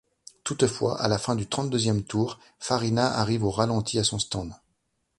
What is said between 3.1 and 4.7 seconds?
arrive au ralenti à son stand.